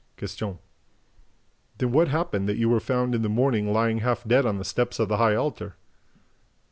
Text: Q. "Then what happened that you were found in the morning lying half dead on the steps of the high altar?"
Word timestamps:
Q. 0.17 0.57
"Then 1.77 1.91
what 1.91 2.07
happened 2.07 2.49
that 2.49 2.57
you 2.57 2.69
were 2.69 2.79
found 2.79 3.13
in 3.13 3.21
the 3.21 3.29
morning 3.29 3.71
lying 3.71 3.99
half 3.99 4.23
dead 4.27 4.47
on 4.47 4.57
the 4.57 4.65
steps 4.65 4.97
of 4.97 5.09
the 5.09 5.17
high 5.17 5.35
altar?" 5.35 5.75